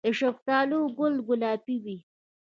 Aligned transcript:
د 0.05 0.07
شفتالو 0.19 0.79
ګل 0.97 1.15
ګلابي 1.27 1.77
وي؟ 1.83 1.97